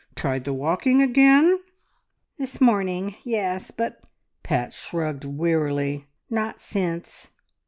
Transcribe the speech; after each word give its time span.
Tried 0.15 0.45
the 0.45 0.51
walking 0.53 0.99
again?" 1.03 1.59
"This 2.39 2.59
morning. 2.59 3.17
Yes. 3.23 3.69
But" 3.69 4.01
Pat 4.41 4.73
shrugged 4.73 5.25
wearily 5.25 6.07
"not 6.27 6.59
since. 6.59 7.29